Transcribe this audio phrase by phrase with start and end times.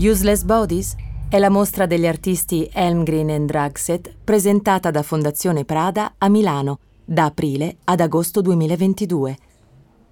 [0.00, 0.94] Useless Bodies
[1.28, 7.24] è la mostra degli artisti Elmgreen e Dragset presentata da Fondazione Prada a Milano da
[7.24, 9.36] aprile ad agosto 2022.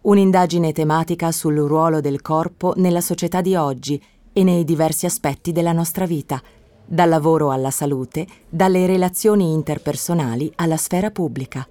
[0.00, 4.02] Un'indagine tematica sul ruolo del corpo nella società di oggi
[4.32, 6.40] e nei diversi aspetti della nostra vita,
[6.86, 11.68] dal lavoro alla salute, dalle relazioni interpersonali alla sfera pubblica.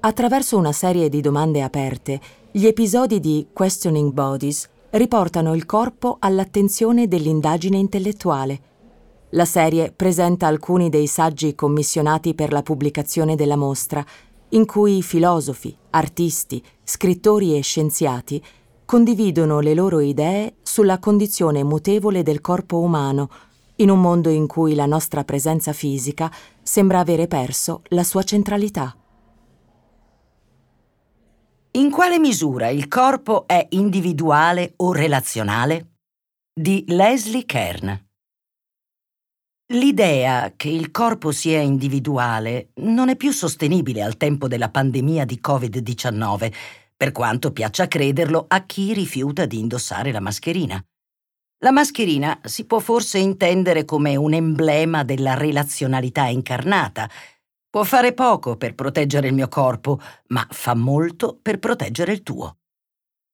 [0.00, 2.18] Attraverso una serie di domande aperte,
[2.50, 8.60] gli episodi di Questioning Bodies riportano il corpo all'attenzione dell'indagine intellettuale.
[9.30, 14.04] La serie presenta alcuni dei saggi commissionati per la pubblicazione della mostra,
[14.50, 18.42] in cui filosofi, artisti, scrittori e scienziati
[18.84, 23.30] condividono le loro idee sulla condizione mutevole del corpo umano,
[23.76, 28.99] in un mondo in cui la nostra presenza fisica sembra avere perso la sua centralità.
[31.80, 35.94] In quale misura il corpo è individuale o relazionale?
[36.52, 38.06] Di Leslie Kern.
[39.72, 45.40] L'idea che il corpo sia individuale non è più sostenibile al tempo della pandemia di
[45.42, 46.52] Covid-19,
[46.94, 50.84] per quanto piaccia crederlo a chi rifiuta di indossare la mascherina.
[51.60, 57.08] La mascherina si può forse intendere come un emblema della relazionalità incarnata,
[57.70, 62.58] Può fare poco per proteggere il mio corpo, ma fa molto per proteggere il tuo.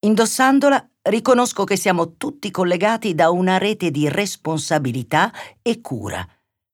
[0.05, 6.23] Indossandola, riconosco che siamo tutti collegati da una rete di responsabilità e cura.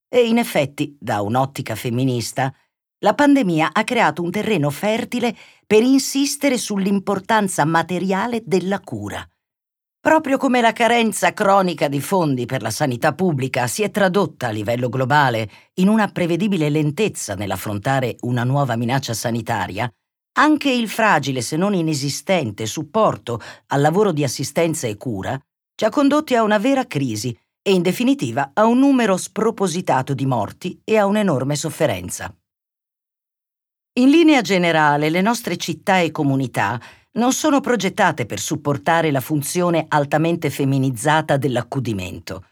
[0.09, 2.53] E in effetti, da un'ottica femminista,
[2.99, 5.33] la pandemia ha creato un terreno fertile
[5.65, 9.25] per insistere sull'importanza materiale della cura.
[10.03, 14.51] Proprio come la carenza cronica di fondi per la sanità pubblica si è tradotta a
[14.51, 19.89] livello globale in una prevedibile lentezza nell'affrontare una nuova minaccia sanitaria,
[20.39, 25.39] anche il fragile se non inesistente supporto al lavoro di assistenza e cura
[25.73, 30.25] ci ha condotti a una vera crisi e in definitiva a un numero spropositato di
[30.25, 32.35] morti e a un'enorme sofferenza.
[33.99, 36.77] In linea generale le nostre città e comunità
[37.13, 42.45] non sono progettate per supportare la funzione altamente femminilizzata dell'accudimento.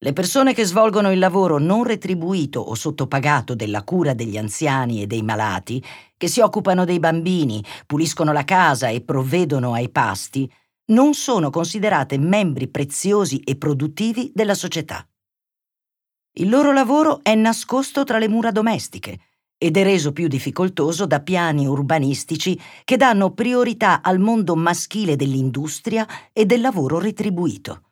[0.00, 5.08] Le persone che svolgono il lavoro non retribuito o sottopagato della cura degli anziani e
[5.08, 5.82] dei malati,
[6.16, 10.48] che si occupano dei bambini, puliscono la casa e provvedono ai pasti,
[10.90, 15.04] non sono considerate membri preziosi e produttivi della società.
[16.34, 19.18] Il loro lavoro è nascosto tra le mura domestiche,
[19.58, 26.06] ed è reso più difficoltoso da piani urbanistici che danno priorità al mondo maschile dell'industria
[26.32, 27.82] e del lavoro retribuito.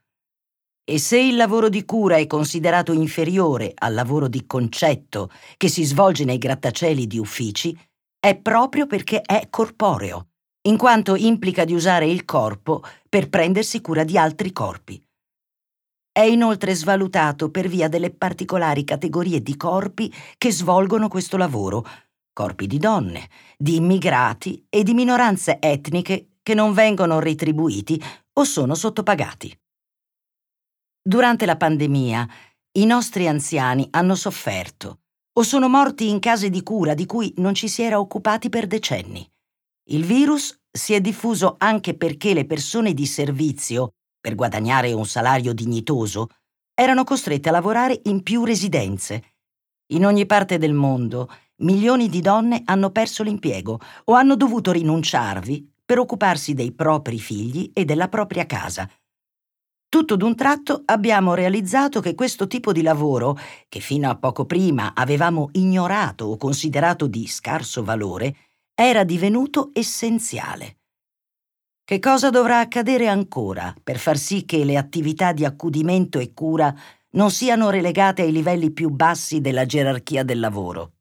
[0.89, 5.83] E se il lavoro di cura è considerato inferiore al lavoro di concetto che si
[5.83, 7.77] svolge nei grattacieli di uffici,
[8.21, 10.29] è proprio perché è corporeo,
[10.69, 15.06] in quanto implica di usare il corpo per prendersi cura di altri corpi.
[16.17, 21.85] È inoltre svalutato per via delle particolari categorie di corpi che svolgono questo lavoro,
[22.33, 23.29] corpi di donne,
[23.59, 29.55] di immigrati e di minoranze etniche che non vengono retribuiti o sono sottopagati.
[31.03, 32.27] Durante la pandemia,
[32.79, 35.01] i nostri anziani hanno sofferto
[35.35, 38.67] o sono morti in case di cura di cui non ci si era occupati per
[38.67, 39.31] decenni.
[39.91, 43.91] Il virus si è diffuso anche perché le persone di servizio
[44.27, 46.31] per guadagnare un salario dignitoso,
[46.75, 49.35] erano costrette a lavorare in più residenze.
[49.93, 55.75] In ogni parte del mondo, milioni di donne hanno perso l'impiego o hanno dovuto rinunciarvi
[55.85, 58.91] per occuparsi dei propri figli e della propria casa.
[59.89, 63.39] Tutto d'un tratto abbiamo realizzato che questo tipo di lavoro,
[63.69, 68.35] che fino a poco prima avevamo ignorato o considerato di scarso valore,
[68.75, 70.76] era divenuto essenziale.
[71.89, 76.75] Che cosa dovrà accadere ancora per far sì che le attività di accudimento e cura
[77.11, 80.95] non siano relegate ai livelli più bassi della gerarchia del lavoro?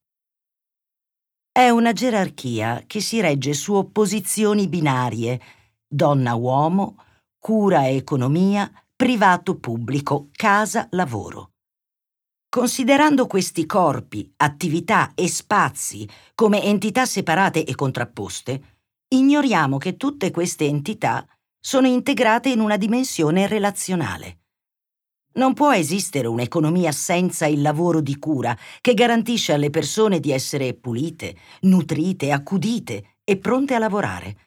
[1.52, 5.42] È una gerarchia che si regge su opposizioni binarie,
[5.88, 6.98] donna-uomo,
[7.40, 11.54] cura e economia, privato-pubblico, casa-lavoro.
[12.48, 18.75] Considerando questi corpi, attività e spazi come entità separate e contrapposte,
[19.16, 21.26] ignoriamo che tutte queste entità
[21.60, 24.40] sono integrate in una dimensione relazionale.
[25.36, 30.74] Non può esistere un'economia senza il lavoro di cura che garantisce alle persone di essere
[30.74, 34.38] pulite, nutrite, accudite e pronte a lavorare.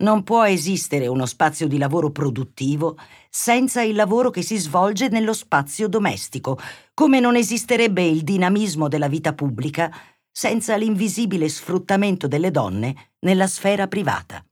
[0.00, 2.96] Non può esistere uno spazio di lavoro produttivo
[3.28, 6.58] senza il lavoro che si svolge nello spazio domestico,
[6.94, 9.92] come non esisterebbe il dinamismo della vita pubblica
[10.38, 14.44] senza l'invisibile sfruttamento delle donne nella sfera privata.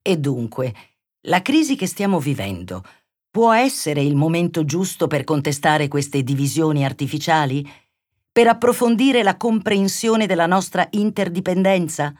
[0.00, 0.74] E dunque,
[1.22, 2.84] la crisi che stiamo vivendo,
[3.32, 7.66] Può essere il momento giusto per contestare queste divisioni artificiali?
[8.30, 12.12] Per approfondire la comprensione della nostra interdipendenza?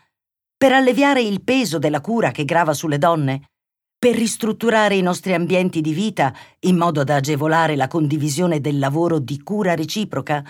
[0.56, 3.50] Per alleviare il peso della cura che grava sulle donne?
[3.98, 9.18] Per ristrutturare i nostri ambienti di vita in modo da agevolare la condivisione del lavoro
[9.18, 10.42] di cura reciproca?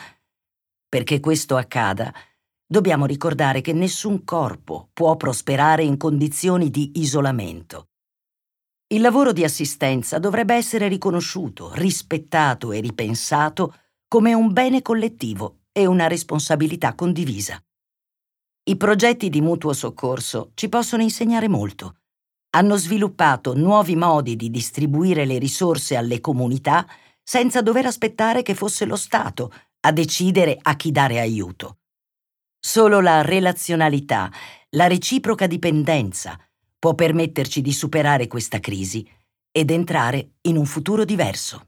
[0.92, 2.12] Perché questo accada,
[2.66, 7.86] dobbiamo ricordare che nessun corpo può prosperare in condizioni di isolamento.
[8.88, 13.74] Il lavoro di assistenza dovrebbe essere riconosciuto, rispettato e ripensato
[14.06, 17.58] come un bene collettivo e una responsabilità condivisa.
[18.64, 22.00] I progetti di mutuo soccorso ci possono insegnare molto.
[22.50, 26.86] Hanno sviluppato nuovi modi di distribuire le risorse alle comunità
[27.22, 29.50] senza dover aspettare che fosse lo Stato
[29.84, 31.78] a decidere a chi dare aiuto.
[32.58, 34.30] Solo la relazionalità,
[34.70, 36.38] la reciproca dipendenza,
[36.78, 39.08] può permetterci di superare questa crisi
[39.50, 41.66] ed entrare in un futuro diverso.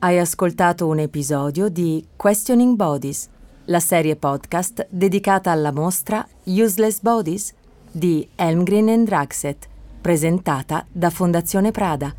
[0.00, 3.28] Hai ascoltato un episodio di Questioning Bodies,
[3.66, 7.54] la serie podcast dedicata alla mostra Useless Bodies
[7.90, 9.68] di Elmgren and Draxet,
[10.00, 12.12] presentata da Fondazione Prada.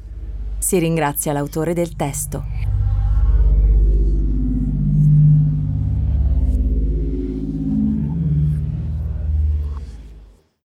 [0.58, 2.73] Si ringrazia l'autore del testo.